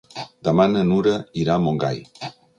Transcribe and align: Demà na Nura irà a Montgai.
Demà 0.47 0.65
na 0.71 0.81
Nura 0.93 1.13
irà 1.43 1.59
a 1.59 1.63
Montgai. 1.69 2.03